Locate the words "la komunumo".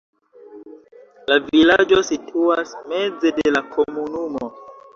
3.57-4.53